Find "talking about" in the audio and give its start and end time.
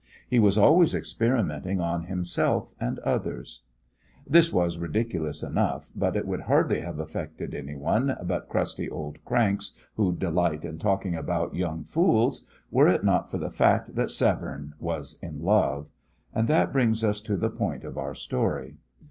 10.79-11.53